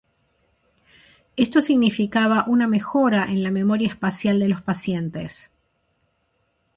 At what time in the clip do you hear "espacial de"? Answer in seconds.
3.87-4.47